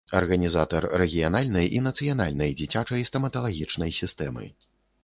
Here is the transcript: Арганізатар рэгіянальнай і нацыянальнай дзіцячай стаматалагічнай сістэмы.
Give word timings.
Арганізатар 0.19 0.87
рэгіянальнай 1.01 1.69
і 1.81 1.83
нацыянальнай 1.89 2.51
дзіцячай 2.63 3.09
стаматалагічнай 3.13 3.97
сістэмы. 4.01 4.45